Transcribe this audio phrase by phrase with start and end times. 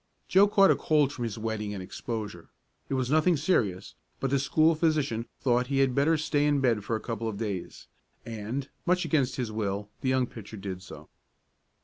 [0.27, 2.49] Joe caught a cold from his wetting and exposure.
[2.89, 6.83] It was nothing serious, but the school physician thought he had better stay in bed
[6.83, 7.85] for a couple of days,
[8.25, 11.07] and, much against his will the young pitcher did so.